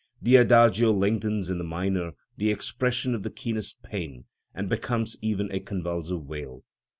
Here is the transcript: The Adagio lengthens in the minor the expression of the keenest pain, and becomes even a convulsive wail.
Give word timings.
The 0.19 0.37
Adagio 0.37 0.91
lengthens 0.91 1.51
in 1.51 1.59
the 1.59 1.63
minor 1.63 2.13
the 2.35 2.49
expression 2.49 3.13
of 3.13 3.21
the 3.21 3.29
keenest 3.29 3.83
pain, 3.83 4.25
and 4.51 4.67
becomes 4.67 5.15
even 5.21 5.51
a 5.51 5.59
convulsive 5.59 6.25
wail. 6.25 6.63